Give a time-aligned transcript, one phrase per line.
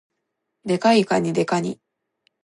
[0.65, 1.79] デカいかに、デカニ